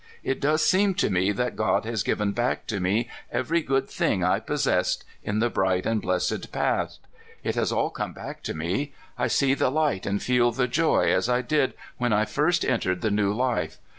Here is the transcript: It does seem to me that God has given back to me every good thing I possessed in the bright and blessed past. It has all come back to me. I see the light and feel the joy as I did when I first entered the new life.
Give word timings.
It 0.23 0.39
does 0.41 0.65
seem 0.65 0.95
to 0.95 1.11
me 1.11 1.31
that 1.31 1.55
God 1.55 1.85
has 1.85 2.01
given 2.01 2.31
back 2.31 2.65
to 2.65 2.79
me 2.79 3.07
every 3.31 3.61
good 3.61 3.87
thing 3.87 4.23
I 4.23 4.39
possessed 4.39 5.05
in 5.21 5.37
the 5.37 5.49
bright 5.51 5.85
and 5.85 6.01
blessed 6.01 6.51
past. 6.51 7.01
It 7.43 7.53
has 7.53 7.71
all 7.71 7.91
come 7.91 8.11
back 8.11 8.41
to 8.45 8.55
me. 8.55 8.93
I 9.15 9.27
see 9.27 9.53
the 9.53 9.69
light 9.69 10.07
and 10.07 10.19
feel 10.19 10.51
the 10.51 10.67
joy 10.67 11.13
as 11.13 11.29
I 11.29 11.43
did 11.43 11.75
when 11.99 12.13
I 12.13 12.25
first 12.25 12.65
entered 12.65 13.01
the 13.01 13.11
new 13.11 13.31
life. 13.31 13.77